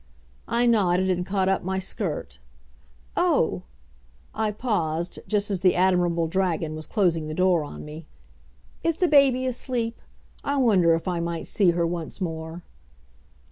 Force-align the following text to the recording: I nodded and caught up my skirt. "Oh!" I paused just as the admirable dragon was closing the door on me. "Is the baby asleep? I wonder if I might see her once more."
I 0.47 0.65
nodded 0.65 1.11
and 1.11 1.23
caught 1.27 1.47
up 1.47 1.61
my 1.61 1.77
skirt. 1.77 2.39
"Oh!" 3.15 3.61
I 4.33 4.49
paused 4.49 5.19
just 5.27 5.51
as 5.51 5.61
the 5.61 5.75
admirable 5.75 6.25
dragon 6.27 6.73
was 6.73 6.87
closing 6.87 7.27
the 7.27 7.35
door 7.35 7.63
on 7.63 7.85
me. 7.85 8.07
"Is 8.83 8.97
the 8.97 9.07
baby 9.07 9.45
asleep? 9.45 10.01
I 10.43 10.57
wonder 10.57 10.95
if 10.95 11.07
I 11.07 11.19
might 11.19 11.45
see 11.45 11.69
her 11.77 11.85
once 11.85 12.19
more." 12.19 12.63